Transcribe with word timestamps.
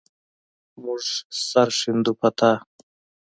مونږ 0.83 1.03
سر 1.47 1.67
ښندو 1.79 2.13
په 2.19 2.29
تا 2.37 2.51